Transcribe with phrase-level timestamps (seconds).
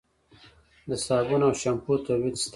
[0.89, 2.49] د صابون او شامپو تولید شته؟